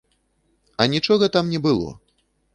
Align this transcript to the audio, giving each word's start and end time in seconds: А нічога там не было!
А 0.81 0.87
нічога 0.95 1.31
там 1.37 1.53
не 1.53 1.61
было! 1.69 1.89